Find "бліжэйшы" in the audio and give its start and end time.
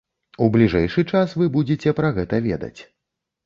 0.55-1.03